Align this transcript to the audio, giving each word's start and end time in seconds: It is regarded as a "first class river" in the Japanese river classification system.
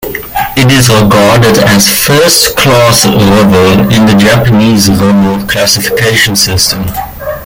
It 0.57 0.71
is 0.71 0.89
regarded 0.89 1.59
as 1.59 1.87
a 1.87 1.91
"first 1.93 2.57
class 2.57 3.05
river" 3.05 3.83
in 3.95 4.07
the 4.07 4.17
Japanese 4.19 4.89
river 4.89 5.45
classification 5.47 6.35
system. 6.35 6.83